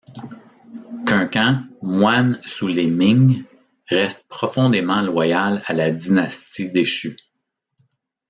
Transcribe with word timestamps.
Kuncan, 1.05 1.65
moine 1.83 2.39
sous 2.43 2.65
les 2.65 2.87
Ming, 2.87 3.43
reste 3.87 4.27
profondément 4.29 5.03
loyal 5.03 5.61
à 5.67 5.73
la 5.73 5.91
dynastie 5.91 6.71
déchue. 6.71 7.17